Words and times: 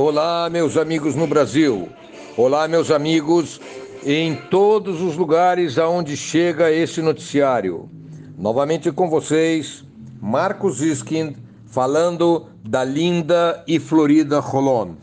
Olá, 0.00 0.48
meus 0.48 0.76
amigos 0.76 1.16
no 1.16 1.26
Brasil. 1.26 1.88
Olá, 2.36 2.68
meus 2.68 2.88
amigos 2.88 3.60
em 4.06 4.36
todos 4.48 5.02
os 5.02 5.16
lugares 5.16 5.76
aonde 5.76 6.16
chega 6.16 6.70
esse 6.70 7.02
noticiário. 7.02 7.90
Novamente 8.38 8.92
com 8.92 9.10
vocês, 9.10 9.84
Marcos 10.22 10.80
Iskind, 10.80 11.34
falando 11.66 12.46
da 12.64 12.84
linda 12.84 13.64
e 13.66 13.80
florida 13.80 14.38
Rolon. 14.38 14.94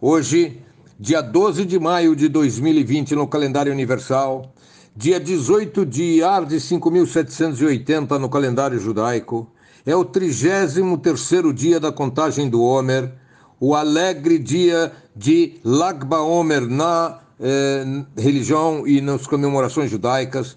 Hoje, 0.00 0.62
dia 1.00 1.20
12 1.20 1.64
de 1.64 1.80
maio 1.80 2.14
de 2.14 2.28
2020 2.28 3.16
no 3.16 3.26
calendário 3.26 3.72
universal, 3.72 4.54
dia 4.94 5.18
18 5.18 5.84
de 5.84 6.22
Ar 6.22 6.44
de 6.44 6.60
5780 6.60 8.20
no 8.20 8.28
calendário 8.28 8.78
judaico, 8.78 9.50
é 9.84 9.96
o 9.96 10.04
33º 10.04 11.52
dia 11.52 11.80
da 11.80 11.90
contagem 11.90 12.48
do 12.48 12.62
Homer, 12.62 13.20
o 13.62 13.76
alegre 13.76 14.40
dia 14.40 14.90
de 15.14 15.60
Lag 15.62 16.04
BaOmer 16.04 16.68
na 16.68 17.20
eh, 17.38 17.84
religião 18.18 18.84
e 18.88 19.00
nas 19.00 19.24
comemorações 19.24 19.88
judaicas. 19.88 20.56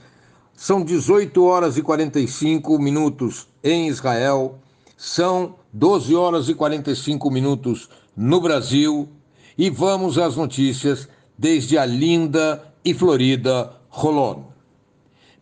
São 0.56 0.84
18 0.84 1.46
horas 1.46 1.78
e 1.78 1.84
45 1.84 2.80
minutos 2.80 3.48
em 3.64 3.90
Israel, 3.90 4.58
são 4.98 5.54
12 5.72 6.16
horas 6.16 6.50
e 6.50 6.56
45 6.56 7.30
minutos 7.30 7.88
no 8.18 8.42
Brasil. 8.42 9.08
E 9.56 9.70
vamos 9.70 10.18
às 10.18 10.36
notícias 10.36 11.08
desde 11.38 11.78
a 11.78 11.86
linda 11.86 12.74
e 12.84 12.92
florida 12.92 13.72
Rolon. 13.88 14.46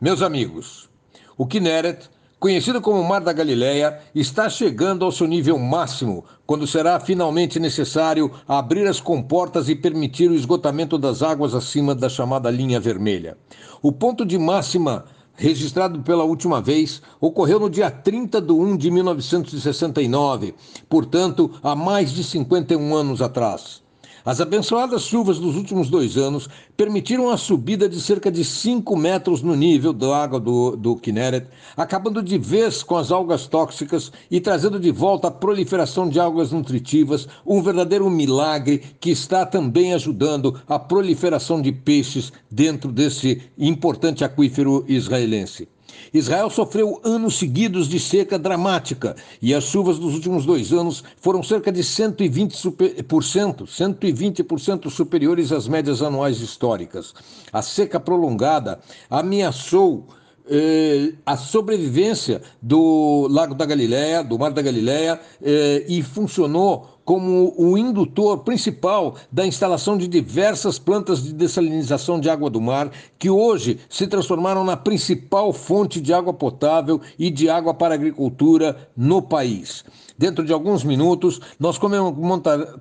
Meus 0.01 0.21
amigos, 0.21 0.89
o 1.37 1.47
Kinneret 1.47 2.09
conhecido 2.43 2.81
como 2.81 3.01
Mar 3.01 3.21
da 3.21 3.31
Galileia, 3.31 3.99
está 4.13 4.49
chegando 4.49 5.05
ao 5.05 5.13
seu 5.13 5.25
nível 5.25 5.57
máximo, 5.57 6.25
quando 6.45 6.67
será 6.67 6.99
finalmente 6.99 7.57
necessário 7.57 8.29
abrir 8.45 8.85
as 8.85 8.99
comportas 8.99 9.69
e 9.69 9.75
permitir 9.77 10.29
o 10.29 10.35
esgotamento 10.35 10.97
das 10.97 11.23
águas 11.23 11.55
acima 11.55 11.95
da 11.95 12.09
chamada 12.09 12.51
linha 12.51 12.81
vermelha. 12.81 13.37
O 13.81 13.93
ponto 13.93 14.25
de 14.25 14.37
máxima 14.37 15.05
registrado 15.35 16.01
pela 16.01 16.25
última 16.25 16.61
vez 16.61 17.01
ocorreu 17.21 17.61
no 17.61 17.69
dia 17.69 17.89
30 17.89 18.41
de 18.41 18.51
1 18.51 18.75
de 18.75 18.91
1969, 18.91 20.53
portanto, 20.89 21.49
há 21.63 21.73
mais 21.73 22.11
de 22.11 22.25
51 22.25 22.93
anos 22.93 23.21
atrás. 23.21 23.82
As 24.25 24.39
abençoadas 24.39 25.01
chuvas 25.01 25.37
dos 25.37 25.57
últimos 25.57 25.89
dois 25.89 26.15
anos 26.15 26.47
permitiram 26.77 27.29
a 27.29 27.35
subida 27.35 27.89
de 27.89 27.99
cerca 27.99 28.31
de 28.31 28.45
5 28.45 28.95
metros 28.95 29.41
no 29.41 29.53
nível 29.53 29.91
da 29.91 30.15
água 30.15 30.39
do, 30.39 30.77
do 30.77 30.95
Kinneret, 30.95 31.47
acabando 31.75 32.23
de 32.23 32.37
vez 32.37 32.83
com 32.83 32.95
as 32.95 33.11
algas 33.11 33.47
tóxicas 33.47 34.13
e 34.31 34.39
trazendo 34.39 34.79
de 34.79 34.91
volta 34.91 35.27
a 35.27 35.31
proliferação 35.31 36.07
de 36.07 36.21
algas 36.21 36.53
nutritivas, 36.53 37.27
um 37.45 37.61
verdadeiro 37.61 38.09
milagre 38.09 38.81
que 38.97 39.09
está 39.09 39.45
também 39.45 39.93
ajudando 39.93 40.57
a 40.69 40.79
proliferação 40.79 41.61
de 41.61 41.73
peixes 41.73 42.31
dentro 42.49 42.93
desse 42.93 43.41
importante 43.57 44.23
aquífero 44.23 44.85
israelense. 44.87 45.67
Israel 46.13 46.49
sofreu 46.49 46.99
anos 47.03 47.37
seguidos 47.37 47.87
de 47.87 47.99
seca 47.99 48.37
dramática 48.37 49.15
e 49.41 49.53
as 49.53 49.63
chuvas 49.63 49.97
dos 49.97 50.13
últimos 50.13 50.45
dois 50.45 50.71
anos 50.71 51.03
foram 51.17 51.41
cerca 51.41 51.71
de 51.71 51.81
120%, 51.81 53.65
120% 53.65 54.89
superiores 54.89 55.51
às 55.51 55.67
médias 55.67 56.01
anuais 56.01 56.39
históricas. 56.41 57.13
A 57.51 57.61
seca 57.61 57.99
prolongada 57.99 58.79
ameaçou 59.09 60.07
eh, 60.49 61.13
a 61.25 61.37
sobrevivência 61.37 62.41
do 62.61 63.27
Lago 63.29 63.55
da 63.55 63.65
Galileia, 63.65 64.23
do 64.23 64.37
Mar 64.37 64.51
da 64.51 64.61
Galileia, 64.61 65.19
eh, 65.41 65.85
e 65.87 66.03
funcionou 66.03 66.92
como 67.05 67.53
o 67.57 67.77
indutor 67.77 68.39
principal 68.39 69.15
da 69.31 69.45
instalação 69.45 69.97
de 69.97 70.07
diversas 70.07 70.79
plantas 70.79 71.23
de 71.23 71.33
dessalinização 71.33 72.19
de 72.19 72.29
água 72.29 72.49
do 72.49 72.61
mar, 72.61 72.91
que 73.19 73.29
hoje 73.29 73.79
se 73.89 74.07
transformaram 74.07 74.63
na 74.63 74.77
principal 74.77 75.51
fonte 75.51 75.99
de 75.99 76.13
água 76.13 76.33
potável 76.33 77.01
e 77.17 77.29
de 77.29 77.49
água 77.49 77.73
para 77.73 77.93
agricultura 77.93 78.89
no 78.95 79.21
país. 79.21 79.83
Dentro 80.17 80.45
de 80.45 80.53
alguns 80.53 80.83
minutos, 80.83 81.41
nós 81.59 81.79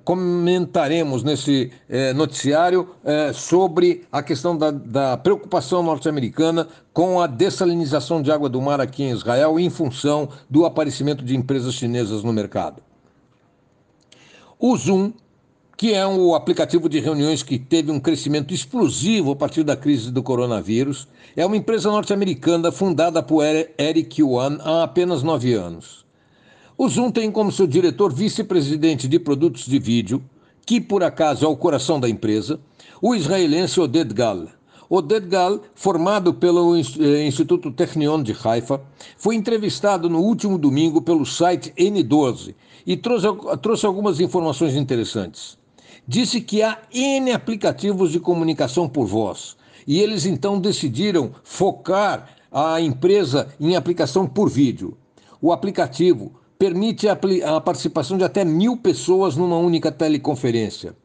comentaremos 0.03 1.23
nesse 1.23 1.71
eh, 1.89 2.13
noticiário 2.13 2.89
eh, 3.03 3.33
sobre 3.33 4.03
a 4.11 4.21
questão 4.21 4.55
da, 4.55 4.69
da 4.69 5.17
preocupação 5.17 5.81
norte-americana 5.81 6.67
com 6.93 7.19
a 7.19 7.25
dessalinização 7.25 8.21
de 8.21 8.31
água 8.31 8.47
do 8.47 8.61
mar 8.61 8.79
aqui 8.79 9.03
em 9.03 9.09
Israel, 9.09 9.59
em 9.59 9.69
função 9.69 10.29
do 10.47 10.63
aparecimento 10.63 11.25
de 11.25 11.35
empresas 11.35 11.73
chinesas 11.73 12.23
no 12.23 12.31
mercado. 12.31 12.92
O 14.65 14.77
Zoom, 14.77 15.11
que 15.75 15.93
é 15.93 16.07
um 16.07 16.33
aplicativo 16.33 16.87
de 16.87 16.97
reuniões 16.97 17.43
que 17.43 17.59
teve 17.59 17.91
um 17.91 17.99
crescimento 17.99 18.53
explosivo 18.53 19.31
a 19.31 19.35
partir 19.35 19.61
da 19.61 19.75
crise 19.75 20.09
do 20.09 20.23
coronavírus, 20.23 21.05
é 21.35 21.45
uma 21.45 21.57
empresa 21.57 21.91
norte-americana 21.91 22.71
fundada 22.71 23.21
por 23.21 23.43
Eric 23.43 24.21
Yuan 24.21 24.59
há 24.61 24.83
apenas 24.83 25.21
nove 25.21 25.53
anos. 25.53 26.05
O 26.77 26.87
Zoom 26.87 27.11
tem 27.11 27.29
como 27.29 27.51
seu 27.51 27.67
diretor 27.67 28.13
vice-presidente 28.13 29.05
de 29.05 29.19
produtos 29.19 29.65
de 29.65 29.77
vídeo, 29.79 30.23
que 30.65 30.79
por 30.79 31.03
acaso 31.03 31.43
é 31.43 31.47
o 31.49 31.57
coração 31.57 31.99
da 31.99 32.07
empresa, 32.07 32.57
o 33.01 33.13
israelense 33.13 33.81
Oded 33.81 34.13
Gal. 34.13 34.47
Oded 34.95 35.27
Gal, 35.27 35.59
formado 35.73 36.35
pelo 36.35 36.75
eh, 36.77 37.25
Instituto 37.25 37.71
Technion 37.71 38.21
de 38.21 38.31
Haifa, 38.43 38.79
foi 39.17 39.33
entrevistado 39.33 40.07
no 40.07 40.19
último 40.19 40.55
domingo 40.55 41.01
pelo 41.01 41.25
site 41.25 41.73
N12 41.75 42.53
e 42.85 42.95
trouxe, 42.95 43.25
trouxe 43.59 43.87
algumas 43.87 44.19
informações 44.19 44.75
interessantes. 44.75 45.57
Disse 46.07 46.39
que 46.41 46.61
há 46.61 46.77
N 46.93 47.31
aplicativos 47.31 48.11
de 48.11 48.19
comunicação 48.19 48.87
por 48.87 49.07
voz 49.07 49.57
e 49.87 49.99
eles 49.99 50.27
então 50.27 50.59
decidiram 50.59 51.31
focar 51.43 52.29
a 52.51 52.79
empresa 52.79 53.47
em 53.59 53.75
aplicação 53.75 54.27
por 54.27 54.47
vídeo. 54.47 54.95
O 55.41 55.51
aplicativo 55.51 56.33
permite 56.59 57.07
a 57.09 57.59
participação 57.59 58.15
de 58.15 58.25
até 58.25 58.45
mil 58.45 58.77
pessoas 58.77 59.35
numa 59.35 59.57
única 59.57 59.91
teleconferência. 59.91 60.95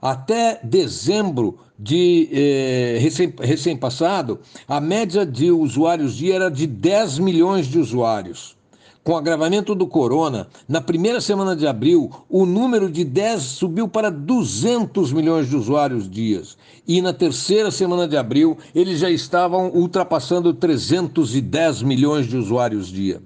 Até 0.00 0.58
dezembro 0.62 1.58
de 1.78 2.28
eh, 2.32 2.98
recém, 3.00 3.32
recém 3.38 3.76
passado, 3.76 4.40
a 4.66 4.80
média 4.80 5.26
de 5.26 5.50
usuários 5.50 6.16
dia 6.16 6.36
era 6.36 6.50
de 6.50 6.66
10 6.66 7.18
milhões 7.18 7.66
de 7.66 7.78
usuários. 7.78 8.56
Com 9.02 9.12
o 9.12 9.16
agravamento 9.16 9.74
do 9.74 9.86
corona, 9.86 10.46
na 10.68 10.80
primeira 10.80 11.20
semana 11.20 11.56
de 11.56 11.66
abril, 11.66 12.10
o 12.28 12.44
número 12.44 12.90
de 12.90 13.02
10 13.02 13.42
subiu 13.42 13.88
para 13.88 14.10
200 14.10 15.12
milhões 15.12 15.48
de 15.48 15.56
usuários 15.56 16.08
dias. 16.08 16.56
E 16.86 17.00
na 17.00 17.12
terceira 17.12 17.70
semana 17.70 18.06
de 18.06 18.16
abril, 18.16 18.58
eles 18.74 18.98
já 18.98 19.10
estavam 19.10 19.70
ultrapassando 19.70 20.52
310 20.52 21.82
milhões 21.82 22.26
de 22.26 22.36
usuários 22.36 22.88
dia. 22.88 23.22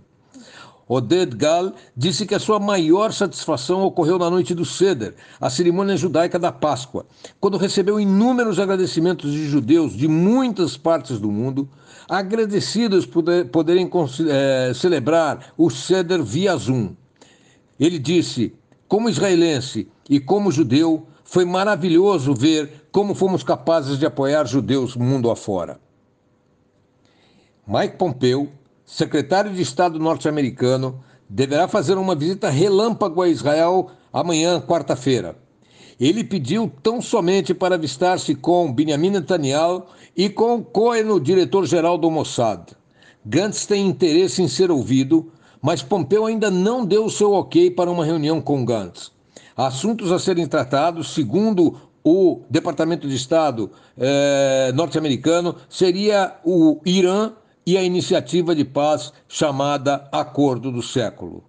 Oded 0.89 1.35
Gal 1.37 1.73
disse 1.97 2.27
que 2.27 2.35
a 2.35 2.39
sua 2.39 2.59
maior 2.61 3.13
satisfação 3.13 3.83
ocorreu 3.83 4.19
na 4.19 4.29
noite 4.29 4.55
do 4.55 4.65
Seder, 4.65 5.15
a 5.41 5.49
cerimônia 5.49 5.97
judaica 5.97 6.39
da 6.39 6.53
Páscoa, 6.53 7.07
quando 7.41 7.57
recebeu 7.57 7.99
inúmeros 7.99 8.59
agradecimentos 8.59 9.33
de 9.33 9.47
judeus 9.47 9.97
de 9.97 10.07
muitas 10.07 10.77
partes 10.77 11.19
do 11.19 11.31
mundo, 11.31 11.69
agradecidos 12.09 13.07
por 13.07 13.25
poderem 13.51 13.91
é, 14.29 14.73
celebrar 14.75 15.53
o 15.57 15.71
Seder 15.71 16.23
via 16.23 16.57
Zoom. 16.57 16.95
Ele 17.81 17.99
disse: 17.99 18.55
como 18.87 19.09
israelense 19.09 19.89
e 20.09 20.21
como 20.21 20.53
judeu, 20.53 21.07
foi 21.25 21.45
maravilhoso 21.45 22.35
ver 22.35 22.89
como 22.93 23.15
fomos 23.15 23.43
capazes 23.43 23.99
de 23.99 24.07
apoiar 24.07 24.47
judeus 24.47 24.95
mundo 24.95 25.31
afora. 25.31 25.81
Mike 27.67 27.97
Pompeu 27.97 28.53
secretário 28.85 29.53
de 29.53 29.63
Estado 29.63 29.99
norte-americano, 29.99 31.03
deverá 31.29 31.67
fazer 31.67 31.97
uma 31.97 32.15
visita 32.15 32.51
relâmpago 32.51 33.23
a 33.23 33.29
Israel 33.29 33.91
amanhã, 34.13 34.61
quarta-feira. 34.61 35.37
Ele 35.99 36.25
pediu 36.25 36.71
tão 36.83 37.01
somente 37.01 37.55
para 37.55 37.77
avistar-se 37.77 38.35
com 38.35 38.73
Benjamin 38.73 39.11
Netanyahu 39.11 39.85
e 40.17 40.29
com 40.29 40.63
Cohen, 40.63 41.11
o 41.11 41.21
diretor-geral 41.21 41.97
do 41.97 42.11
Mossad. 42.11 42.73
Gantz 43.25 43.65
tem 43.65 43.87
interesse 43.87 44.43
em 44.43 44.49
ser 44.49 44.71
ouvido, 44.71 45.33
mas 45.63 45.83
Pompeu 45.83 46.27
ainda 46.27 46.51
não 46.51 46.85
deu 46.85 47.09
seu 47.09 47.33
ok 47.33 47.71
para 47.71 47.91
uma 47.91 48.05
reunião 48.05 48.41
com 48.41 48.65
Gantz. 48.65 49.13
Assuntos 49.57 50.11
a 50.11 50.19
serem 50.19 50.47
tratados, 50.47 51.15
segundo 51.15 51.79
o 52.05 52.43
Departamento 52.51 53.09
de 53.09 53.15
Estado 53.15 53.71
eh, 53.97 54.73
norte-americano, 54.75 55.55
seria 55.71 56.37
o 56.45 56.81
Irã 56.85 57.33
e 57.67 57.77
a 57.77 57.83
iniciativa 57.83 58.55
de 58.55 58.65
paz 58.65 59.13
chamada 59.29 60.09
Acordo 60.13 60.71
do 60.71 60.83
Século. 60.83 61.45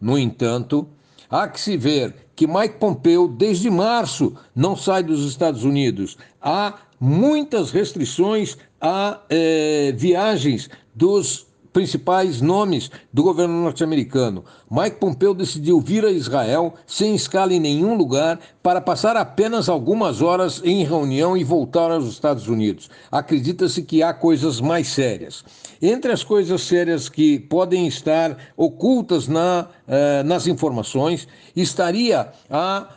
No 0.00 0.18
entanto, 0.18 0.88
há 1.30 1.48
que 1.48 1.60
se 1.60 1.76
ver 1.76 2.28
que 2.34 2.46
Mike 2.46 2.78
Pompeo, 2.78 3.28
desde 3.28 3.70
março, 3.70 4.34
não 4.54 4.76
sai 4.76 5.02
dos 5.02 5.24
Estados 5.24 5.64
Unidos. 5.64 6.16
Há 6.42 6.74
muitas 6.98 7.70
restrições 7.70 8.56
a 8.80 9.20
eh, 9.30 9.92
viagens 9.96 10.68
dos 10.94 11.43
principais 11.74 12.40
nomes 12.40 12.88
do 13.12 13.24
governo 13.24 13.60
norte-americano. 13.62 14.44
Mike 14.70 14.96
Pompeo 14.96 15.34
decidiu 15.34 15.80
vir 15.80 16.04
a 16.04 16.10
Israel 16.10 16.74
sem 16.86 17.16
escala 17.16 17.52
em 17.52 17.58
nenhum 17.58 17.96
lugar 17.96 18.38
para 18.62 18.80
passar 18.80 19.16
apenas 19.16 19.68
algumas 19.68 20.22
horas 20.22 20.62
em 20.64 20.84
reunião 20.84 21.36
e 21.36 21.42
voltar 21.42 21.90
aos 21.90 22.06
Estados 22.06 22.46
Unidos. 22.46 22.88
Acredita-se 23.10 23.82
que 23.82 24.04
há 24.04 24.14
coisas 24.14 24.60
mais 24.60 24.86
sérias. 24.86 25.44
Entre 25.82 26.12
as 26.12 26.22
coisas 26.22 26.62
sérias 26.62 27.08
que 27.08 27.40
podem 27.40 27.88
estar 27.88 28.38
ocultas 28.56 29.26
na, 29.26 29.66
eh, 29.88 30.22
nas 30.22 30.46
informações, 30.46 31.26
estaria 31.56 32.28
a 32.48 32.88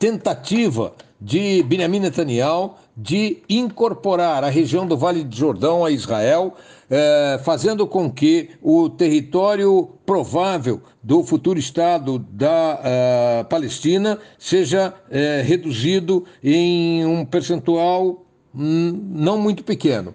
tentativa 0.00 0.94
de 1.20 1.62
Benjamin 1.62 2.00
Netanyahu 2.00 2.74
de 2.96 3.42
incorporar 3.48 4.42
a 4.42 4.48
região 4.48 4.86
do 4.86 4.96
Vale 4.96 5.22
do 5.22 5.36
Jordão 5.36 5.84
a 5.84 5.90
Israel, 5.90 6.54
eh, 6.88 7.38
fazendo 7.44 7.86
com 7.86 8.10
que 8.10 8.48
o 8.62 8.88
território 8.88 9.90
provável 10.06 10.80
do 11.02 11.22
futuro 11.22 11.58
Estado 11.58 12.18
da 12.18 12.80
eh, 12.82 13.44
Palestina 13.50 14.18
seja 14.38 14.94
eh, 15.10 15.42
reduzido 15.44 16.24
em 16.42 17.04
um 17.04 17.22
percentual 17.24 18.24
hum, 18.54 19.08
não 19.12 19.38
muito 19.38 19.62
pequeno. 19.62 20.14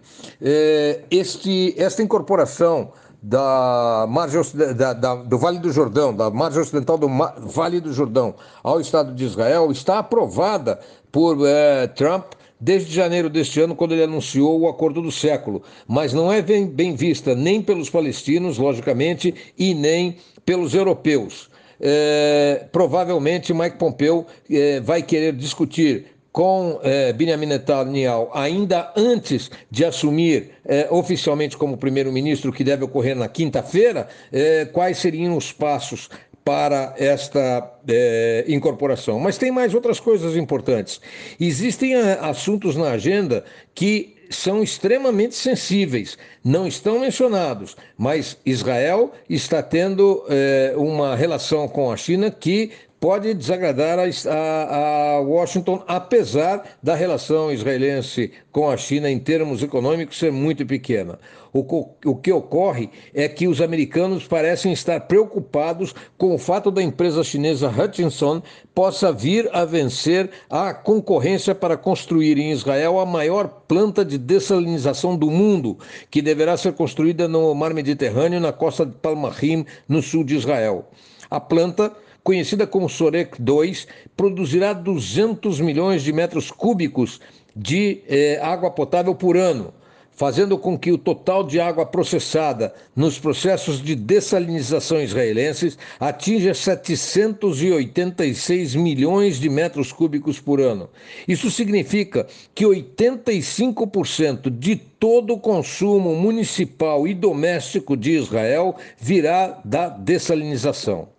este, 1.11 1.75
esta 1.77 2.01
incorporação 2.01 2.91
da 3.27 4.05
margem 4.07 4.39
da, 4.75 4.93
da, 4.93 5.15
do 5.15 5.37
Vale 5.39 5.57
do 5.57 5.71
Jordão, 5.71 6.15
da 6.15 6.29
margem 6.29 6.61
ocidental 6.61 6.95
do 6.95 7.07
Vale 7.47 7.81
do 7.81 7.91
Jordão 7.91 8.35
ao 8.63 8.79
Estado 8.79 9.15
de 9.15 9.25
Israel, 9.25 9.71
está 9.71 9.97
aprovada 9.97 10.79
por 11.11 11.37
eh, 11.43 11.87
Trump 11.87 12.33
desde 12.61 12.93
janeiro 12.93 13.27
deste 13.27 13.59
ano, 13.59 13.75
quando 13.75 13.93
ele 13.93 14.03
anunciou 14.03 14.59
o 14.59 14.69
acordo 14.69 15.01
do 15.01 15.11
século, 15.11 15.63
mas 15.87 16.13
não 16.13 16.31
é 16.31 16.39
bem, 16.39 16.67
bem 16.67 16.95
vista 16.95 17.33
nem 17.33 17.63
pelos 17.63 17.89
palestinos, 17.89 18.59
logicamente, 18.59 19.33
e 19.57 19.73
nem 19.73 20.17
pelos 20.45 20.75
europeus. 20.75 21.49
É, 21.81 22.67
provavelmente 22.71 23.53
Mike 23.53 23.77
Pompeo 23.77 24.25
é, 24.49 24.79
vai 24.79 25.01
querer 25.01 25.33
discutir 25.33 26.14
com 26.35 26.81
eh, 26.83 27.13
Benjamin 27.13 27.45
Netanyahu 27.45 28.27
ainda 28.33 28.91
antes 28.97 29.49
de 29.71 29.85
assumir 29.85 30.51
eh, 30.65 30.85
oficialmente 30.91 31.55
como 31.55 31.77
primeiro-ministro, 31.77 32.51
que 32.51 32.61
deve 32.61 32.83
ocorrer 32.83 33.15
na 33.15 33.29
quinta-feira, 33.29 34.09
eh, 34.33 34.65
quais 34.65 34.97
seriam 34.97 35.37
os 35.37 35.53
passos 35.53 36.09
para 36.43 36.93
esta 36.97 37.71
eh, 37.87 38.43
incorporação. 38.49 39.17
Mas 39.17 39.37
tem 39.37 39.49
mais 39.49 39.73
outras 39.73 39.97
coisas 39.97 40.35
importantes. 40.35 40.99
Existem 41.39 41.95
eh, 41.95 42.19
assuntos 42.21 42.75
na 42.75 42.89
agenda 42.89 43.45
que 43.73 44.15
são 44.29 44.63
extremamente 44.63 45.35
sensíveis, 45.35 46.17
não 46.43 46.67
estão 46.67 46.99
mencionados, 46.99 47.75
mas 47.97 48.37
Israel 48.45 49.11
está 49.29 49.61
tendo 49.61 50.23
eh, 50.29 50.73
uma 50.75 51.15
relação 51.15 51.67
com 51.67 51.91
a 51.91 51.97
China 51.97 52.29
que 52.31 52.71
pode 52.99 53.33
desagradar 53.33 53.99
a, 53.99 54.05
a, 54.05 55.19
Washington, 55.19 55.83
apesar 55.87 56.77
da 56.81 56.95
relação 56.95 57.51
israelense 57.51 58.31
com 58.51 58.69
a 58.69 58.77
China 58.77 59.09
em 59.09 59.19
termos 59.19 59.61
econômicos 59.61 60.17
ser 60.17 60.31
muito 60.31 60.65
pequena. 60.65 61.19
O, 61.53 61.61
o 62.05 62.15
que 62.15 62.33
ocorre 62.33 62.89
é 63.13 63.29
que 63.29 63.47
os 63.47 63.61
americanos 63.61 64.27
parecem 64.27 64.73
estar 64.73 64.99
preocupados 65.01 65.93
com 66.17 66.33
o 66.33 66.37
fato 66.37 66.69
da 66.69 66.83
empresa 66.83 67.23
chinesa 67.23 67.69
Hutchinson 67.69 68.41
possa 68.73 69.11
vir 69.11 69.49
a 69.53 69.63
vencer 69.63 70.29
a 70.49 70.73
concorrência 70.73 71.55
para 71.55 71.77
construir 71.77 72.37
em 72.37 72.51
Israel 72.51 72.99
a 72.99 73.05
maior 73.05 73.47
planta 73.67 74.03
de 74.03 74.17
dessalinização 74.17 75.15
do 75.15 75.31
mundo, 75.31 75.77
que 76.11 76.21
deverá 76.21 76.57
ser 76.57 76.73
construída 76.73 77.27
no 77.27 77.53
Mar 77.55 77.73
Mediterrâneo, 77.73 78.39
na 78.39 78.51
costa 78.51 78.85
de 78.85 78.93
Palmahim, 78.93 79.65
no 79.87 80.01
sul 80.01 80.23
de 80.23 80.35
Israel. 80.35 80.89
A 81.29 81.39
planta 81.39 81.91
conhecida 82.25 82.65
como 82.65 82.89
Sorek 82.89 83.39
2, 83.39 83.87
produzirá 84.17 84.73
200 84.73 85.61
milhões 85.61 86.01
de 86.01 86.11
metros 86.11 86.49
cúbicos 86.49 87.21
de 87.55 88.01
eh, 88.07 88.39
água 88.41 88.71
potável 88.71 89.13
por 89.13 89.37
ano, 89.37 89.71
fazendo 90.11 90.57
com 90.57 90.75
que 90.75 90.91
o 90.91 90.97
total 90.97 91.43
de 91.43 91.59
água 91.59 91.85
processada 91.85 92.73
nos 92.95 93.19
processos 93.19 93.79
de 93.79 93.95
dessalinização 93.95 94.99
israelenses 94.99 95.77
atinja 95.99 96.55
786 96.55 98.73
milhões 98.73 99.39
de 99.39 99.47
metros 99.47 99.93
cúbicos 99.93 100.39
por 100.39 100.59
ano. 100.59 100.89
Isso 101.27 101.51
significa 101.51 102.25
que 102.55 102.65
85% 102.65 104.49
de 104.49 104.75
todo 104.75 105.35
o 105.35 105.39
consumo 105.39 106.15
municipal 106.15 107.07
e 107.07 107.13
doméstico 107.13 107.95
de 107.95 108.13
Israel 108.13 108.77
virá 108.99 109.59
da 109.63 109.89
dessalinização. 109.89 111.13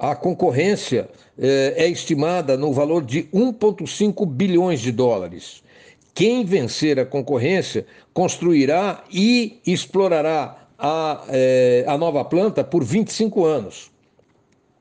A 0.00 0.14
concorrência 0.14 1.10
eh, 1.38 1.74
é 1.76 1.86
estimada 1.86 2.56
no 2.56 2.72
valor 2.72 3.04
de 3.04 3.24
1,5 3.24 4.26
bilhões 4.26 4.80
de 4.80 4.90
dólares. 4.90 5.62
Quem 6.14 6.42
vencer 6.42 6.98
a 6.98 7.04
concorrência 7.04 7.84
construirá 8.14 9.04
e 9.12 9.60
explorará 9.66 10.56
a, 10.78 11.24
eh, 11.28 11.84
a 11.86 11.98
nova 11.98 12.24
planta 12.24 12.64
por 12.64 12.82
25 12.82 13.44
anos. 13.44 13.90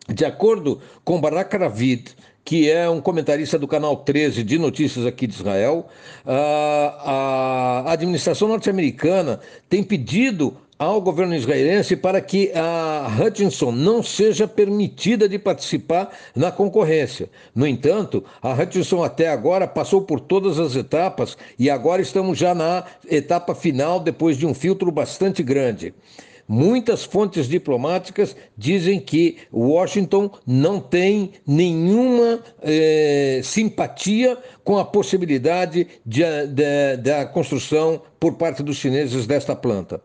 De 0.07 0.23
acordo 0.23 0.79
com 1.03 1.19
Barak 1.19 1.53
Ravid, 1.57 2.15
que 2.45 2.71
é 2.71 2.89
um 2.89 3.01
comentarista 3.01 3.59
do 3.59 3.67
canal 3.67 3.97
13 3.97 4.41
de 4.41 4.57
notícias 4.57 5.05
aqui 5.05 5.27
de 5.27 5.33
Israel, 5.33 5.87
a, 6.25 7.83
a 7.85 7.91
administração 7.91 8.47
norte-americana 8.47 9.41
tem 9.67 9.83
pedido 9.83 10.55
ao 10.79 11.01
governo 11.01 11.35
israelense 11.35 11.97
para 11.97 12.21
que 12.21 12.53
a 12.55 13.05
Hutchinson 13.19 13.73
não 13.73 14.01
seja 14.01 14.47
permitida 14.47 15.27
de 15.27 15.37
participar 15.37 16.17
na 16.33 16.53
concorrência. 16.53 17.29
No 17.53 17.67
entanto, 17.67 18.23
a 18.41 18.53
Hutchinson 18.53 19.03
até 19.03 19.27
agora 19.27 19.67
passou 19.67 20.01
por 20.03 20.21
todas 20.21 20.57
as 20.57 20.77
etapas 20.77 21.37
e 21.59 21.69
agora 21.69 22.01
estamos 22.01 22.37
já 22.37 22.55
na 22.55 22.85
etapa 23.11 23.53
final 23.53 23.99
depois 23.99 24.37
de 24.37 24.47
um 24.47 24.53
filtro 24.53 24.89
bastante 24.89 25.43
grande. 25.43 25.93
Muitas 26.51 27.03
fontes 27.03 27.47
diplomáticas 27.47 28.35
dizem 28.57 28.99
que 28.99 29.37
Washington 29.53 30.31
não 30.47 30.79
tem 30.81 31.33
nenhuma 31.45 32.43
eh, 32.63 33.39
simpatia 33.43 34.35
com 34.63 34.79
a 34.79 34.83
possibilidade 34.83 35.85
da 37.03 37.27
construção 37.27 38.01
por 38.19 38.33
parte 38.33 38.63
dos 38.63 38.77
chineses 38.77 39.27
desta 39.27 39.55
planta. 39.55 40.01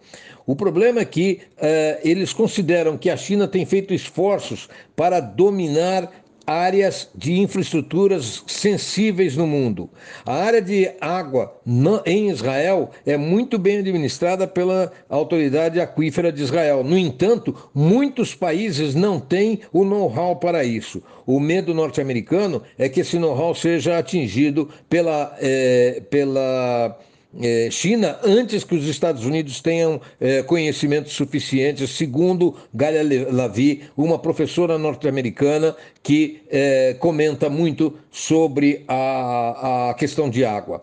O 0.47 0.54
problema 0.54 1.00
é 1.00 1.04
que 1.07 1.40
eh, 1.57 2.00
eles 2.04 2.35
consideram 2.35 2.99
que 2.99 3.09
a 3.09 3.16
China 3.16 3.49
tem 3.49 3.64
feito 3.64 3.95
esforços 3.95 4.69
para 4.95 5.21
dominar 5.21 6.12
áreas 6.47 7.09
de 7.15 7.33
infraestruturas 7.33 8.43
sensíveis 8.47 9.37
no 9.37 9.47
mundo. 9.47 9.89
A 10.25 10.35
área 10.35 10.61
de 10.61 10.91
água 11.01 11.61
em 12.05 12.31
Israel 12.31 12.91
é 13.07 13.17
muito 13.17 13.59
bem 13.59 13.79
administrada 13.79 14.47
pela 14.47 14.93
autoridade 15.09 15.81
aquífera 15.81 16.31
de 16.31 16.43
Israel. 16.43 16.85
No 16.85 16.99
entanto, 16.99 17.55
muitos 17.75 18.35
países 18.35 18.95
não 18.95 19.19
têm 19.19 19.61
o 19.73 19.85
know-how 19.85 20.37
para 20.37 20.65
isso. 20.65 21.03
O 21.27 21.41
medo 21.41 21.73
norte-americano 21.73 22.63
é 22.79 22.89
que 22.89 23.01
esse 23.01 23.19
know-how 23.19 23.55
seja 23.55 23.99
atingido 23.99 24.69
pela, 24.89 25.37
é, 25.41 26.03
pela 26.11 26.99
é, 27.41 27.69
China 27.71 28.19
antes 28.23 28.64
que 28.64 28.75
os 28.75 28.87
Estados 28.87 29.25
Unidos 29.25 29.61
tenham 29.61 30.00
é, 30.21 30.43
conhecimentos 30.43 31.12
suficientes, 31.12 31.91
segundo 31.91 32.55
Galia 32.73 33.29
Lavi, 33.31 33.83
uma 33.97 34.19
professora 34.19 34.79
norte-americana 34.79 35.76
que 36.03 36.43
é, 36.50 36.95
comenta 36.99 37.49
muito 37.49 37.99
sobre 38.11 38.85
a, 38.87 39.91
a 39.91 39.95
questão 39.95 40.29
de 40.31 40.45
água. 40.45 40.83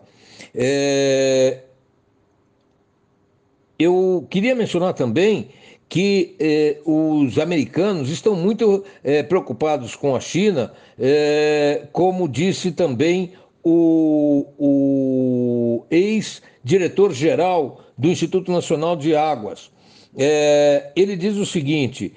Eu 3.78 4.26
queria 4.30 4.54
mencionar 4.54 4.94
também 4.94 5.48
que 5.92 6.36
eh, 6.40 6.78
os 6.86 7.38
americanos 7.38 8.08
estão 8.08 8.34
muito 8.34 8.82
eh, 9.04 9.22
preocupados 9.22 9.94
com 9.94 10.16
a 10.16 10.20
China, 10.20 10.72
eh, 10.98 11.86
como 11.92 12.26
disse 12.26 12.72
também 12.72 13.32
o, 13.62 14.46
o 14.58 15.84
ex-diretor-geral 15.90 17.80
do 17.96 18.08
Instituto 18.08 18.50
Nacional 18.50 18.96
de 18.96 19.14
Águas. 19.14 19.70
É, 20.16 20.90
ele 20.96 21.16
diz 21.16 21.36
o 21.36 21.46
seguinte: 21.46 22.12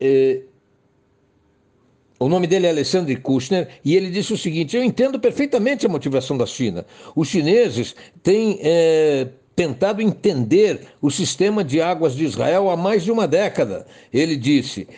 é, 0.00 0.40
o 2.18 2.28
nome 2.28 2.46
dele 2.46 2.66
é 2.66 2.70
Alexandre 2.70 3.14
Kushner, 3.16 3.68
e 3.84 3.94
ele 3.94 4.10
disse 4.10 4.32
o 4.32 4.38
seguinte: 4.38 4.76
Eu 4.76 4.82
entendo 4.82 5.20
perfeitamente 5.20 5.86
a 5.86 5.88
motivação 5.88 6.36
da 6.36 6.46
China. 6.46 6.84
Os 7.14 7.28
chineses 7.28 7.94
têm 8.22 8.58
é, 8.60 9.28
tentado 9.54 10.02
entender 10.02 10.80
o 11.00 11.10
sistema 11.10 11.62
de 11.62 11.80
águas 11.80 12.16
de 12.16 12.24
Israel 12.24 12.70
há 12.70 12.76
mais 12.76 13.04
de 13.04 13.12
uma 13.12 13.28
década. 13.28 13.86
Ele 14.12 14.36
disse: 14.36 14.88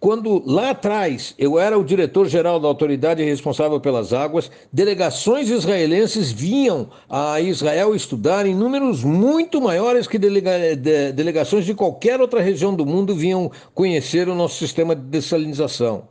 quando 0.00 0.42
lá 0.46 0.70
atrás 0.70 1.34
eu 1.36 1.58
era 1.58 1.76
o 1.76 1.84
diretor-geral 1.84 2.60
da 2.60 2.68
autoridade 2.68 3.22
responsável 3.24 3.80
pelas 3.80 4.12
águas, 4.12 4.50
delegações 4.72 5.50
israelenses 5.50 6.30
vinham 6.30 6.88
a 7.08 7.40
Israel 7.40 7.94
estudar 7.94 8.46
em 8.46 8.54
números 8.54 9.02
muito 9.02 9.60
maiores 9.60 10.06
que 10.06 10.18
delega 10.18 10.76
de, 10.76 11.12
delegações 11.12 11.64
de 11.64 11.74
qualquer 11.74 12.20
outra 12.20 12.40
região 12.40 12.74
do 12.74 12.86
mundo 12.86 13.14
vinham 13.14 13.50
conhecer 13.74 14.28
o 14.28 14.34
nosso 14.34 14.56
sistema 14.56 14.94
de 14.94 15.02
dessalinização. 15.02 16.04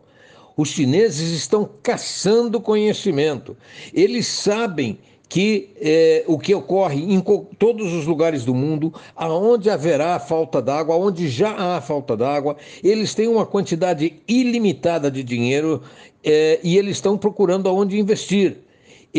Os 0.57 0.69
chineses 0.69 1.29
estão 1.29 1.69
caçando 1.81 2.59
conhecimento. 2.59 3.55
Eles 3.93 4.27
sabem 4.27 4.97
que 5.29 5.69
é, 5.81 6.23
o 6.27 6.39
que 6.39 6.55
ocorre 6.55 7.01
em 7.01 7.21
todos 7.57 7.93
os 7.93 8.05
lugares 8.05 8.45
do 8.45 8.53
mundo, 8.53 8.93
aonde 9.15 9.69
haverá 9.69 10.19
falta 10.19 10.61
d'água, 10.61 10.95
aonde 10.95 11.27
já 11.27 11.51
há 11.51 11.81
falta 11.81 12.15
d'água, 12.15 12.55
eles 12.83 13.13
têm 13.13 13.27
uma 13.27 13.45
quantidade 13.45 14.13
ilimitada 14.27 15.11
de 15.11 15.23
dinheiro 15.23 15.81
é, 16.23 16.59
e 16.63 16.77
eles 16.77 16.97
estão 16.97 17.17
procurando 17.17 17.67
aonde 17.67 17.99
investir 17.99 18.57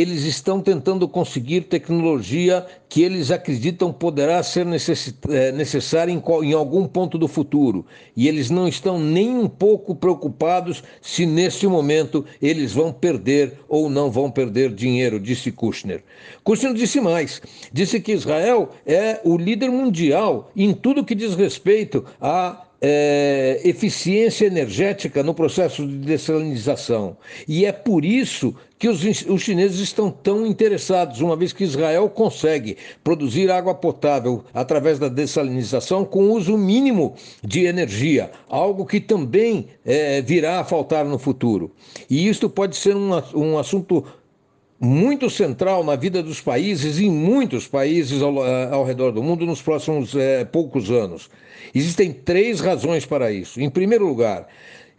eles 0.01 0.25
estão 0.25 0.61
tentando 0.61 1.09
conseguir 1.09 1.63
tecnologia 1.63 2.67
que 2.89 3.03
eles 3.03 3.31
acreditam 3.31 3.93
poderá 3.93 4.43
ser 4.43 4.67
eh, 4.67 5.53
necessária 5.53 6.13
em, 6.13 6.53
algum 6.53 6.87
ponto 6.87 7.19
do 7.19 7.29
futuro. 7.29 7.85
E 8.17 8.29
eles 8.29 8.51
não 8.51 8.67
estão 8.67 8.99
nem 8.99 9.31
um 9.31 9.49
pouco 9.49 9.95
preocupados 9.95 10.83
se 11.01 11.27
neste 11.27 11.67
momento 11.67 12.25
eles 12.41 12.73
vão 12.73 12.93
perder 12.93 13.55
ou 13.69 13.91
não 13.91 14.11
vão 14.11 14.31
perder 14.31 14.73
dinheiro, 14.73 15.21
disse 15.21 15.51
Kushner. 15.53 16.03
Kushner 16.45 16.75
disse 16.75 17.01
mais: 17.01 17.41
disse 17.73 18.01
que 18.01 18.13
Israel 18.13 18.71
é 18.87 19.21
o 19.25 19.37
líder 19.37 19.71
mundial 19.71 20.51
em 20.57 20.73
tudo 20.73 21.05
que 21.05 21.15
diz 21.15 21.35
respeito 21.35 22.05
a 22.21 22.65
é, 22.81 23.61
eficiência 23.65 24.47
energética 24.47 25.23
no 25.23 25.35
processo 25.35 25.87
de 25.87 25.97
dessalinização. 25.99 27.17
E 27.47 27.67
é 27.67 27.73
por 27.73 28.05
isso 28.05 28.55
que 28.79 28.89
os, 28.89 29.03
os, 29.27 29.43
chineses 29.43 29.81
estão 29.81 30.11
tão 30.11 30.47
interessados, 30.47 31.21
uma 31.21 31.35
vez 31.35 31.53
que 31.53 31.65
Israel 31.65 32.09
consegue 32.09 32.77
produzir 33.03 33.51
água 33.51 33.75
potável 33.75 34.45
através 34.55 34.99
da 34.99 35.09
dessalinização 35.09 36.05
com 36.05 36.31
uso 36.31 36.57
mínimo 36.57 37.15
de 37.43 37.65
energia, 37.65 38.31
algo 38.49 38.87
que 38.87 39.01
também 39.01 39.69
é, 39.85 40.23
virá 40.23 40.61
a 40.61 40.65
faltar 40.65 41.05
no 41.05 41.19
futuro. 41.19 41.73
E 42.09 42.29
isto 42.29 42.49
pode 42.49 42.77
ser 42.77 42.95
um, 42.95 43.11
um 43.35 43.59
assunto 43.59 44.05
muito 44.81 45.29
central 45.29 45.83
na 45.83 45.97
vida 45.97 46.23
dos 46.23 46.41
países, 46.41 47.01
em 47.01 47.11
muitos 47.11 47.67
países 47.67 48.23
ao, 48.23 48.47
eh, 48.47 48.69
ao 48.71 48.85
redor 48.85 49.11
do 49.11 49.23
mundo, 49.23 49.45
nos 49.45 49.61
próximos 49.61 50.15
é, 50.15 50.45
poucos 50.45 50.89
anos. 50.89 51.29
Existem 51.75 52.13
três 52.13 52.61
razões 52.61 53.05
para 53.05 53.33
isso. 53.33 53.61
Em 53.61 53.69
primeiro 53.69 54.07
lugar, 54.07 54.47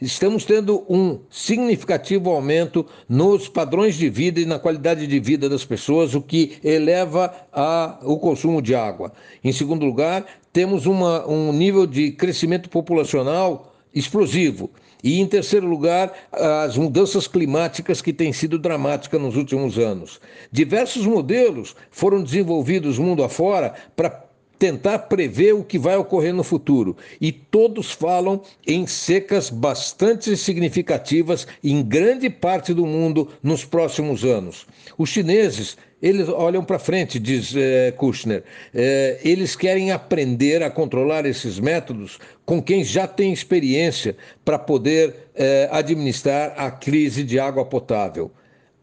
estamos 0.01 0.45
tendo 0.45 0.85
um 0.89 1.19
significativo 1.29 2.29
aumento 2.29 2.85
nos 3.07 3.47
padrões 3.47 3.95
de 3.95 4.09
vida 4.09 4.39
e 4.39 4.45
na 4.45 4.59
qualidade 4.59 5.05
de 5.05 5.19
vida 5.19 5.49
das 5.49 5.65
pessoas, 5.65 6.15
o 6.15 6.21
que 6.21 6.57
eleva 6.63 7.33
a, 7.51 7.99
o 8.03 8.17
consumo 8.17 8.61
de 8.61 8.75
água. 8.75 9.11
Em 9.43 9.51
segundo 9.51 9.85
lugar, 9.85 10.25
temos 10.53 10.85
uma, 10.85 11.27
um 11.27 11.51
nível 11.51 11.85
de 11.85 12.11
crescimento 12.11 12.69
populacional 12.69 13.73
explosivo. 13.93 14.69
E, 15.01 15.19
em 15.19 15.25
terceiro 15.25 15.65
lugar, 15.65 16.11
as 16.31 16.77
mudanças 16.77 17.27
climáticas 17.27 18.01
que 18.01 18.11
têm 18.11 18.33
sido 18.33 18.59
dramáticas 18.59 19.21
nos 19.21 19.37
últimos 19.37 19.77
anos. 19.77 20.19
Diversos 20.51 21.05
modelos 21.05 21.75
foram 21.89 22.21
desenvolvidos 22.21 22.97
mundo 22.97 23.23
afora 23.23 23.73
para 23.95 24.28
tentar 24.59 24.99
prever 24.99 25.53
o 25.53 25.63
que 25.63 25.79
vai 25.79 25.95
ocorrer 25.95 26.33
no 26.33 26.43
futuro. 26.43 26.97
E 27.19 27.31
todos 27.31 27.91
falam 27.91 28.43
em 28.67 28.85
secas 28.85 29.49
bastante 29.49 30.35
significativas 30.35 31.47
em 31.63 31.81
grande 31.81 32.29
parte 32.29 32.73
do 32.73 32.85
mundo 32.85 33.29
nos 33.41 33.63
próximos 33.63 34.25
anos. 34.25 34.67
Os 34.97 35.09
chineses 35.09 35.77
eles 36.01 36.29
olham 36.29 36.63
para 36.63 36.79
frente, 36.79 37.19
diz 37.19 37.53
é, 37.55 37.91
Kushner. 37.91 38.43
É, 38.73 39.19
eles 39.23 39.55
querem 39.55 39.91
aprender 39.91 40.63
a 40.63 40.69
controlar 40.69 41.25
esses 41.25 41.59
métodos 41.59 42.19
com 42.45 42.61
quem 42.61 42.85
já 42.85 43.05
tem 43.05 43.33
experiência 43.33 44.15
para 44.45 44.57
poder 44.57 45.29
é, 45.35 45.67
administrar 45.71 46.53
a 46.57 46.71
crise 46.71 47.23
de 47.23 47.37
água 47.37 47.65
potável. 47.65 48.31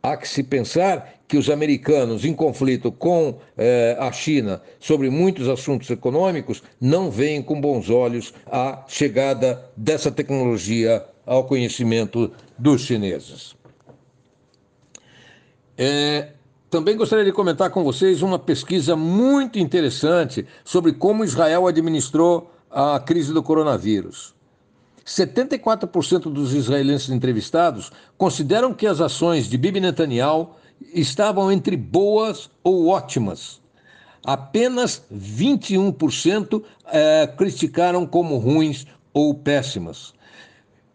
Há 0.07 0.17
que 0.17 0.29
se 0.29 0.45
pensar 0.45 1.15
que 1.27 1.37
os 1.37 1.51
americanos, 1.51 2.25
em 2.25 2.33
conflito 2.33 2.93
com 2.93 3.41
eh, 3.59 3.97
a 3.99 4.13
China 4.13 4.63
sobre 4.79 5.11
muitos 5.11 5.49
assuntos 5.49 5.91
econômicos, 5.91 6.63
não 6.81 7.11
veem 7.11 7.43
com 7.43 7.61
bons 7.61 7.91
olhos 7.91 8.33
a 8.47 8.85
chegada 8.87 9.69
dessa 9.77 10.09
tecnologia 10.13 11.05
ao 11.27 11.43
conhecimento 11.43 12.31
dos 12.57 12.83
chineses. 12.83 13.57
É, 15.77 16.35
também 16.71 16.97
gostaria 16.97 17.25
de 17.25 17.33
comentar 17.33 17.71
com 17.71 17.83
vocês 17.83 18.23
uma 18.23 18.39
pesquisa 18.39 18.95
muito 18.95 19.59
interessante 19.59 20.47
sobre 20.65 20.93
como 20.93 21.25
Israel 21.25 21.67
administrou 21.67 22.53
a 22.71 23.01
crise 23.01 23.33
do 23.33 23.43
coronavírus. 23.43 24.36
74% 25.07 26.33
dos 26.33 26.53
israelenses 26.53 27.11
entrevistados 27.11 27.93
consideram 28.19 28.75
que 28.75 28.89
as 28.89 29.01
ações 29.01 29.49
de 29.49 29.57
Bibi 29.57 29.79
Netanyahu 29.79 30.51
estavam 30.93 31.53
entre 31.53 31.77
boas 31.77 32.51
ou 32.65 32.89
ótimas. 32.89 33.61
Apenas 34.25 35.03
21% 35.15 36.61
eh, 36.93 37.33
criticaram 37.39 38.05
como 38.05 38.37
ruins 38.39 38.85
ou 39.15 39.33
péssimas. 39.33 40.13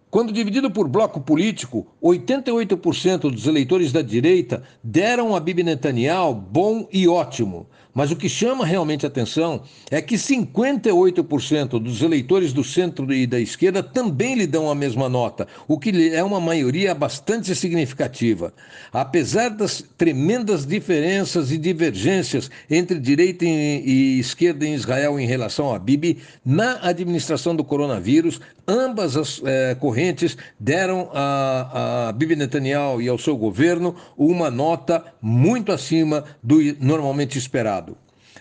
Quando 0.09 0.33
dividido 0.33 0.69
por 0.69 0.89
bloco 0.89 1.21
político, 1.21 1.87
88% 2.03 3.31
dos 3.31 3.47
eleitores 3.47 3.93
da 3.93 4.01
direita 4.01 4.61
deram 4.83 5.33
a 5.33 5.39
Bibi 5.39 5.63
Netanyahu 5.63 6.33
bom 6.33 6.85
e 6.91 7.07
ótimo, 7.07 7.65
mas 7.93 8.11
o 8.11 8.15
que 8.15 8.29
chama 8.29 8.65
realmente 8.65 9.05
atenção 9.05 9.63
é 9.89 10.01
que 10.01 10.15
58% 10.15 11.79
dos 11.79 12.01
eleitores 12.01 12.53
do 12.53 12.63
centro 12.63 13.11
e 13.13 13.27
da 13.27 13.39
esquerda 13.39 13.83
também 13.83 14.35
lhe 14.35 14.47
dão 14.47 14.69
a 14.69 14.75
mesma 14.75 15.09
nota, 15.09 15.47
o 15.67 15.77
que 15.77 16.13
é 16.13 16.23
uma 16.23 16.39
maioria 16.39 16.93
bastante 16.95 17.53
significativa. 17.55 18.53
Apesar 18.91 19.49
das 19.49 19.83
tremendas 19.97 20.65
diferenças 20.65 21.51
e 21.51 21.57
divergências 21.57 22.49
entre 22.69 22.99
direita 22.99 23.45
e 23.45 24.19
esquerda 24.19 24.65
em 24.65 24.73
Israel 24.73 25.19
em 25.19 25.25
relação 25.25 25.73
a 25.73 25.79
Bibi, 25.79 26.19
na 26.45 26.79
administração 26.81 27.55
do 27.55 27.63
coronavírus, 27.63 28.39
ambas 28.67 29.17
as 29.17 29.41
é, 29.43 29.75
correntes 29.75 30.37
deram 30.59 31.09
a, 31.13 32.09
a 32.09 32.11
Bibi 32.11 32.35
Netanyahu 32.35 33.01
e 33.01 33.09
ao 33.09 33.17
seu 33.17 33.35
governo 33.35 33.95
uma 34.17 34.49
nota 34.49 35.03
muito 35.21 35.71
acima 35.71 36.23
do 36.41 36.59
normalmente 36.79 37.37
esperado. 37.37 37.80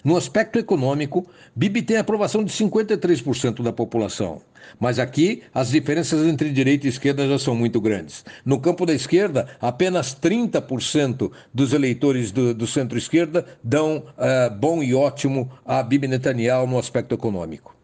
No 0.04 0.16
aspecto 0.16 0.59
econômico, 0.59 1.26
Bibi 1.54 1.83
tem 1.83 1.97
aprovação 1.97 2.45
de 2.45 2.52
53% 2.52 3.62
da 3.62 3.73
população. 3.73 4.40
Mas 4.78 4.99
aqui, 4.99 5.42
as 5.52 5.71
diferenças 5.71 6.26
entre 6.26 6.50
direita 6.50 6.87
e 6.87 6.90
esquerda 6.90 7.26
já 7.26 7.38
são 7.38 7.54
muito 7.54 7.80
grandes. 7.80 8.25
No 8.45 8.61
campo 8.61 8.87
da 8.87 8.95
esquerda, 8.95 9.49
apenas 9.61 10.14
30% 10.14 11.30
dos 11.52 11.73
eleitores 11.73 12.30
do, 12.30 12.54
do 12.54 12.66
centro-esquerda 12.66 13.47
dão 13.62 14.04
uh, 14.16 14.54
bom 14.54 14.83
e 14.83 14.95
ótimo 14.95 15.50
a 15.64 15.83
Bibi 15.83 16.09
Netanyahu 16.09 16.66
no 16.66 16.78
aspecto 16.78 17.14
econômico. 17.14 17.79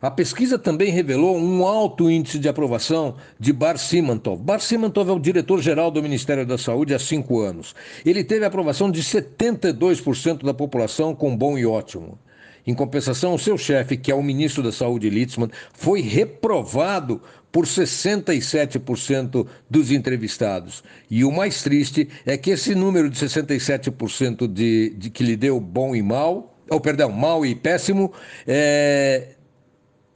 A 0.00 0.10
pesquisa 0.10 0.58
também 0.58 0.90
revelou 0.90 1.36
um 1.36 1.66
alto 1.66 2.10
índice 2.10 2.38
de 2.38 2.48
aprovação 2.48 3.16
de 3.38 3.52
Bar 3.52 3.78
Simantov. 3.78 4.42
Bar 4.42 4.60
Simantov 4.60 5.10
é 5.10 5.12
o 5.12 5.18
diretor-geral 5.18 5.90
do 5.90 6.02
Ministério 6.02 6.46
da 6.46 6.58
Saúde 6.58 6.94
há 6.94 6.98
cinco 6.98 7.40
anos. 7.40 7.74
Ele 8.04 8.22
teve 8.22 8.44
aprovação 8.44 8.90
de 8.90 9.02
72% 9.02 10.44
da 10.44 10.54
população 10.54 11.14
com 11.14 11.36
bom 11.36 11.58
e 11.58 11.66
ótimo. 11.66 12.18
Em 12.66 12.74
compensação, 12.74 13.32
o 13.32 13.38
seu 13.38 13.56
chefe, 13.56 13.96
que 13.96 14.12
é 14.12 14.14
o 14.14 14.22
ministro 14.22 14.62
da 14.62 14.70
Saúde, 14.70 15.08
Litzman, 15.08 15.48
foi 15.72 16.02
reprovado 16.02 17.22
por 17.50 17.64
67% 17.64 19.46
dos 19.70 19.90
entrevistados. 19.90 20.84
E 21.10 21.24
o 21.24 21.32
mais 21.32 21.62
triste 21.62 22.08
é 22.26 22.36
que 22.36 22.50
esse 22.50 22.74
número 22.74 23.08
de 23.08 23.18
67% 23.18 24.46
de, 24.46 24.90
de 24.90 25.08
que 25.08 25.24
lhe 25.24 25.34
deu 25.34 25.58
bom 25.58 25.96
e 25.96 26.02
mal, 26.02 26.58
ou 26.68 26.78
perdão, 26.78 27.10
mal 27.10 27.46
e 27.46 27.54
péssimo, 27.54 28.12
é, 28.46 29.28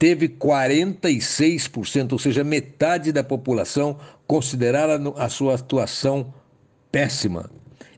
teve 0.03 0.27
46%, 0.27 2.11
ou 2.11 2.19
seja, 2.19 2.43
metade 2.43 3.13
da 3.13 3.23
população 3.23 3.97
considerara 4.27 5.01
a 5.15 5.29
sua 5.29 5.55
atuação 5.55 6.33
péssima. 6.91 7.49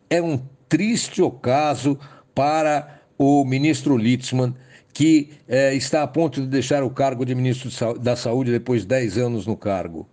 É 0.07 0.21
um 0.21 0.39
triste 0.69 1.23
ocaso 1.23 1.97
para 2.35 3.01
o 3.17 3.43
ministro 3.43 3.97
Litzmann, 3.97 4.53
que 4.93 5.31
eh, 5.47 5.73
está 5.73 6.03
a 6.03 6.07
ponto 6.07 6.41
de 6.41 6.45
deixar 6.45 6.83
o 6.83 6.91
cargo 6.91 7.25
de 7.25 7.33
ministro 7.33 7.71
da 7.97 8.15
Saúde 8.15 8.51
depois 8.51 8.81
de 8.81 8.87
10 8.89 9.17
anos 9.17 9.47
no 9.47 9.57
cargo. 9.57 10.07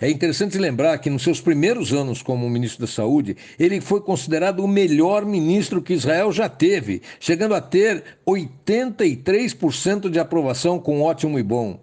É 0.00 0.08
interessante 0.08 0.56
lembrar 0.58 0.96
que 0.98 1.10
nos 1.10 1.22
seus 1.22 1.40
primeiros 1.40 1.92
anos 1.92 2.22
como 2.22 2.48
ministro 2.48 2.86
da 2.86 2.86
Saúde, 2.86 3.36
ele 3.58 3.80
foi 3.80 4.00
considerado 4.00 4.60
o 4.60 4.68
melhor 4.68 5.26
ministro 5.26 5.82
que 5.82 5.92
Israel 5.92 6.30
já 6.30 6.48
teve, 6.48 7.02
chegando 7.18 7.52
a 7.54 7.60
ter 7.60 8.04
83% 8.24 10.08
de 10.08 10.20
aprovação 10.20 10.78
com 10.78 11.02
ótimo 11.02 11.38
e 11.38 11.42
bom. 11.42 11.80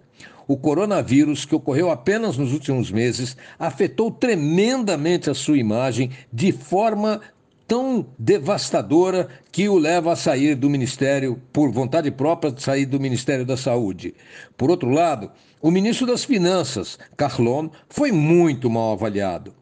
o 0.48 0.56
coronavírus, 0.56 1.44
que 1.44 1.56
ocorreu 1.56 1.90
apenas 1.90 2.36
nos 2.36 2.52
últimos 2.52 2.90
meses, 2.90 3.36
afetou 3.58 4.12
tremendamente 4.12 5.28
a 5.28 5.34
sua 5.34 5.58
imagem 5.58 6.10
de 6.32 6.52
forma 6.52 7.20
tão 7.66 8.06
devastadora 8.16 9.28
que 9.50 9.68
o 9.68 9.76
leva 9.76 10.12
a 10.12 10.16
sair 10.16 10.54
do 10.54 10.70
Ministério, 10.70 11.42
por 11.52 11.70
vontade 11.72 12.10
própria, 12.10 12.52
de 12.52 12.62
sair 12.62 12.86
do 12.86 13.00
Ministério 13.00 13.44
da 13.44 13.56
Saúde. 13.56 14.14
Por 14.56 14.70
outro 14.70 14.88
lado, 14.88 15.30
o 15.60 15.70
ministro 15.70 16.06
das 16.06 16.24
Finanças, 16.24 16.98
Carlon, 17.16 17.68
foi 17.88 18.12
muito 18.12 18.68
mal 18.70 18.92
avaliado. 18.92 19.54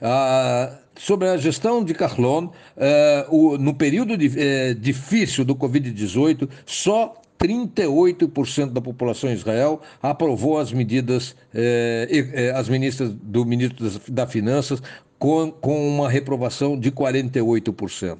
Ah, 0.00 0.78
sobre 0.96 1.28
a 1.28 1.36
gestão 1.36 1.84
de 1.84 1.94
Carlon, 1.94 2.48
eh, 2.76 3.26
o, 3.30 3.56
no 3.56 3.74
período 3.74 4.16
de, 4.16 4.32
eh, 4.38 4.74
difícil 4.74 5.44
do 5.44 5.54
Covid-18, 5.54 6.48
só 6.66 7.14
38% 7.38 8.72
da 8.72 8.80
população 8.80 9.32
Israel 9.32 9.80
aprovou 10.02 10.58
as 10.58 10.72
medidas, 10.72 11.34
eh, 11.54 12.52
as 12.54 12.68
ministras 12.68 13.10
do 13.10 13.44
ministro 13.44 13.84
das, 13.84 13.98
da 14.08 14.26
Finanças 14.26 14.82
com, 15.18 15.50
com 15.50 15.88
uma 15.88 16.08
reprovação 16.08 16.78
de 16.78 16.90
48%. 16.90 18.18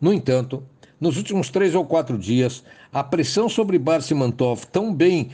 No 0.00 0.12
entanto, 0.12 0.62
nos 1.00 1.16
últimos 1.16 1.50
três 1.50 1.74
ou 1.74 1.84
quatro 1.84 2.18
dias, 2.18 2.64
a 2.96 3.04
pressão 3.04 3.46
sobre 3.46 3.78
Bar 3.78 4.00
Simantov, 4.00 4.64
tão 4.72 4.90
bem 4.94 5.28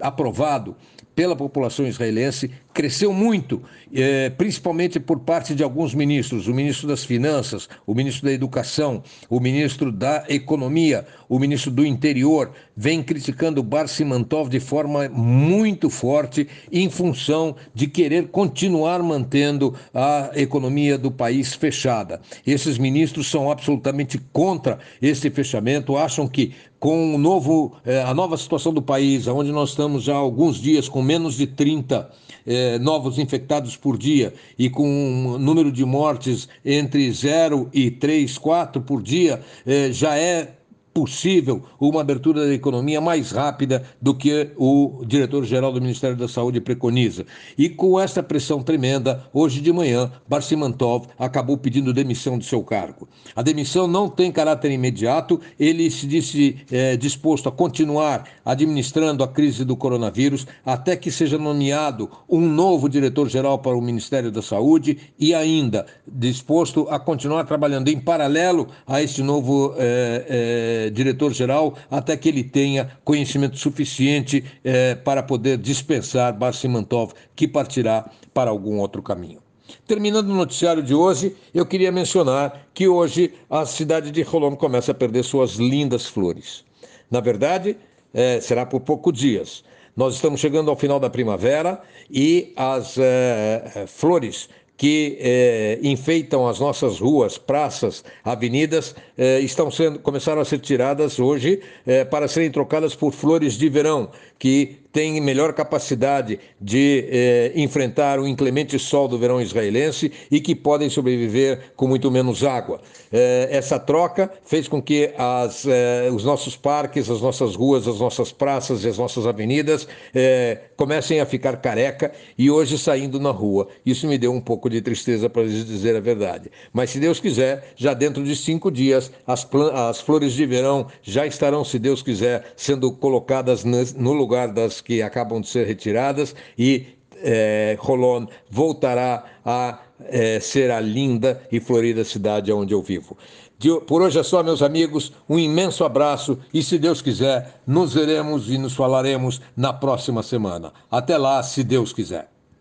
aprovado 0.00 0.74
pela 1.14 1.36
população 1.36 1.86
israelense, 1.86 2.50
cresceu 2.78 3.12
muito, 3.12 3.60
eh, 3.92 4.30
principalmente 4.30 5.00
por 5.00 5.18
parte 5.18 5.52
de 5.52 5.64
alguns 5.64 5.96
ministros, 5.96 6.46
o 6.46 6.54
ministro 6.54 6.86
das 6.86 7.04
Finanças, 7.04 7.68
o 7.84 7.92
ministro 7.92 8.26
da 8.26 8.32
Educação, 8.32 9.02
o 9.28 9.40
ministro 9.40 9.90
da 9.90 10.24
Economia, 10.28 11.04
o 11.28 11.40
ministro 11.40 11.72
do 11.72 11.84
Interior, 11.84 12.52
vem 12.76 13.02
criticando 13.02 13.64
Bar 13.64 13.88
Simantov 13.88 14.48
de 14.48 14.60
forma 14.60 15.08
muito 15.08 15.90
forte 15.90 16.46
em 16.70 16.88
função 16.88 17.56
de 17.74 17.88
querer 17.88 18.28
continuar 18.28 19.02
mantendo 19.02 19.74
a 19.92 20.30
economia 20.36 20.96
do 20.96 21.10
país 21.10 21.54
fechada. 21.54 22.20
Esses 22.46 22.78
ministros 22.78 23.28
são 23.28 23.50
absolutamente 23.50 24.18
contra 24.32 24.78
esse 25.02 25.28
fechamento, 25.30 25.96
acham 25.96 26.28
que 26.28 26.54
com 26.78 27.16
o 27.16 27.18
novo, 27.18 27.76
eh, 27.84 28.02
a 28.02 28.14
nova 28.14 28.36
situação 28.36 28.72
do 28.72 28.80
país, 28.80 29.26
onde 29.26 29.50
nós 29.50 29.70
estamos 29.70 30.04
já 30.04 30.14
há 30.14 30.18
alguns 30.18 30.60
dias 30.60 30.88
com 30.88 31.02
menos 31.02 31.36
de 31.36 31.46
30 31.46 32.08
eh, 32.46 32.67
novos 32.76 33.18
infectados 33.18 33.76
por 33.76 33.96
dia 33.96 34.34
e 34.58 34.68
com 34.68 34.86
um 34.86 35.38
número 35.38 35.70
de 35.70 35.84
mortes 35.84 36.48
entre 36.64 37.10
0 37.10 37.70
e 37.72 37.90
3, 37.90 38.36
4 38.36 38.82
por 38.82 39.00
dia, 39.00 39.40
eh, 39.64 39.92
já 39.92 40.18
é 40.18 40.57
possível 40.92 41.62
uma 41.80 42.00
abertura 42.00 42.46
da 42.46 42.54
economia 42.54 43.00
mais 43.00 43.30
rápida 43.30 43.84
do 44.00 44.14
que 44.14 44.50
o 44.56 45.02
diretor-geral 45.06 45.72
do 45.72 45.80
Ministério 45.80 46.16
da 46.16 46.28
Saúde 46.28 46.60
preconiza. 46.60 47.24
E 47.56 47.68
com 47.68 47.98
essa 48.00 48.22
pressão 48.22 48.62
tremenda, 48.62 49.24
hoje 49.32 49.60
de 49.60 49.72
manhã, 49.72 50.10
Barsimantov 50.28 51.06
acabou 51.18 51.56
pedindo 51.56 51.92
demissão 51.92 52.38
do 52.38 52.44
seu 52.44 52.62
cargo. 52.62 53.08
A 53.34 53.42
demissão 53.42 53.86
não 53.86 54.08
tem 54.08 54.32
caráter 54.32 54.70
imediato, 54.70 55.40
ele 55.58 55.90
se 55.90 56.06
disse 56.06 56.56
é, 56.70 56.96
disposto 56.96 57.48
a 57.48 57.52
continuar 57.52 58.24
administrando 58.44 59.22
a 59.22 59.28
crise 59.28 59.64
do 59.64 59.76
coronavírus 59.76 60.46
até 60.64 60.96
que 60.96 61.10
seja 61.10 61.38
nomeado 61.38 62.10
um 62.28 62.40
novo 62.40 62.88
diretor-geral 62.88 63.58
para 63.58 63.76
o 63.76 63.82
Ministério 63.82 64.30
da 64.30 64.42
Saúde 64.42 64.98
e 65.18 65.34
ainda 65.34 65.86
disposto 66.06 66.86
a 66.90 66.98
continuar 66.98 67.44
trabalhando 67.44 67.88
em 67.88 67.98
paralelo 67.98 68.68
a 68.86 69.02
este 69.02 69.22
novo 69.22 69.74
é, 69.76 70.24
é, 70.28 70.77
diretor-geral 70.86 71.74
até 71.90 72.16
que 72.16 72.28
ele 72.28 72.44
tenha 72.44 72.90
conhecimento 73.04 73.56
suficiente 73.56 74.44
eh, 74.64 74.94
para 74.94 75.22
poder 75.22 75.58
dispensar 75.58 76.32
Barsimantov, 76.32 77.12
que 77.34 77.48
partirá 77.48 78.10
para 78.32 78.50
algum 78.50 78.78
outro 78.78 79.02
caminho. 79.02 79.40
Terminando 79.86 80.30
o 80.30 80.34
noticiário 80.34 80.82
de 80.82 80.94
hoje, 80.94 81.34
eu 81.52 81.66
queria 81.66 81.92
mencionar 81.92 82.68
que 82.72 82.88
hoje 82.88 83.34
a 83.50 83.66
cidade 83.66 84.10
de 84.10 84.22
Rolon 84.22 84.56
começa 84.56 84.92
a 84.92 84.94
perder 84.94 85.22
suas 85.22 85.56
lindas 85.56 86.06
flores. 86.06 86.64
Na 87.10 87.20
verdade, 87.20 87.76
eh, 88.14 88.40
será 88.40 88.64
por 88.64 88.80
poucos 88.80 89.18
dias. 89.18 89.64
Nós 89.96 90.14
estamos 90.14 90.40
chegando 90.40 90.70
ao 90.70 90.76
final 90.76 91.00
da 91.00 91.10
primavera 91.10 91.80
e 92.10 92.52
as 92.56 92.96
eh, 92.98 93.84
flores 93.88 94.48
que 94.78 95.18
eh, 95.20 95.80
enfeitam 95.82 96.46
as 96.46 96.60
nossas 96.60 97.00
ruas, 97.00 97.36
praças, 97.36 98.04
avenidas, 98.24 98.94
eh, 99.18 99.40
estão 99.40 99.72
sendo 99.72 99.98
começaram 99.98 100.40
a 100.40 100.44
ser 100.44 100.60
tiradas 100.60 101.18
hoje 101.18 101.60
eh, 101.84 102.04
para 102.04 102.28
serem 102.28 102.48
trocadas 102.48 102.94
por 102.94 103.12
flores 103.12 103.54
de 103.54 103.68
verão, 103.68 104.08
que 104.38 104.76
têm 104.92 105.20
melhor 105.20 105.52
capacidade 105.52 106.38
de 106.60 107.06
eh, 107.10 107.52
enfrentar 107.54 108.18
o 108.18 108.26
inclemente 108.26 108.78
sol 108.78 109.08
do 109.08 109.18
verão 109.18 109.40
israelense 109.40 110.10
e 110.30 110.40
que 110.40 110.54
podem 110.54 110.88
sobreviver 110.90 111.72
com 111.76 111.86
muito 111.86 112.10
menos 112.10 112.44
água. 112.44 112.80
Eh, 113.12 113.48
essa 113.50 113.78
troca 113.78 114.30
fez 114.44 114.68
com 114.68 114.82
que 114.82 115.12
as, 115.16 115.66
eh, 115.66 116.10
os 116.12 116.24
nossos 116.24 116.56
parques, 116.56 117.10
as 117.10 117.20
nossas 117.20 117.54
ruas, 117.54 117.86
as 117.86 118.00
nossas 118.00 118.32
praças 118.32 118.84
e 118.84 118.88
as 118.88 118.98
nossas 118.98 119.26
avenidas 119.26 119.86
eh, 120.14 120.58
comecem 120.76 121.20
a 121.20 121.26
ficar 121.26 121.56
careca 121.58 122.12
e 122.36 122.50
hoje 122.50 122.78
saindo 122.78 123.18
na 123.18 123.30
rua. 123.30 123.68
Isso 123.84 124.06
me 124.06 124.18
deu 124.18 124.32
um 124.32 124.40
pouco 124.40 124.68
de 124.68 124.80
tristeza, 124.80 125.28
para 125.28 125.44
dizer 125.44 125.96
a 125.96 126.00
verdade. 126.00 126.50
Mas 126.72 126.90
se 126.90 126.98
Deus 126.98 127.20
quiser, 127.20 127.72
já 127.76 127.94
dentro 127.94 128.22
de 128.22 128.34
cinco 128.36 128.70
dias, 128.70 129.10
as, 129.26 129.46
as 129.72 130.00
flores 130.00 130.32
de 130.32 130.46
verão 130.46 130.86
já 131.02 131.26
estarão, 131.26 131.64
se 131.64 131.78
Deus 131.78 132.02
quiser, 132.02 132.52
sendo 132.56 132.92
colocadas 132.92 133.64
no 133.64 134.12
lugar 134.12 134.48
das 134.48 134.77
que 134.80 135.02
acabam 135.02 135.40
de 135.40 135.48
ser 135.48 135.66
retiradas 135.66 136.34
e 136.56 136.86
é, 137.22 137.76
Rolon 137.80 138.26
voltará 138.50 139.24
a 139.44 139.80
é, 140.06 140.38
ser 140.40 140.70
a 140.70 140.80
linda 140.80 141.42
e 141.50 141.60
florida 141.60 142.04
cidade 142.04 142.52
onde 142.52 142.72
eu 142.72 142.82
vivo. 142.82 143.16
De, 143.58 143.80
por 143.80 144.02
hoje 144.02 144.20
é 144.20 144.22
só, 144.22 144.42
meus 144.42 144.62
amigos, 144.62 145.12
um 145.28 145.36
imenso 145.36 145.84
abraço 145.84 146.38
e, 146.54 146.62
se 146.62 146.78
Deus 146.78 147.02
quiser, 147.02 147.60
nos 147.66 147.92
veremos 147.92 148.48
e 148.48 148.56
nos 148.56 148.74
falaremos 148.74 149.40
na 149.56 149.72
próxima 149.72 150.22
semana. 150.22 150.72
Até 150.88 151.18
lá, 151.18 151.42
se 151.42 151.64
Deus 151.64 151.92
quiser. 151.92 152.30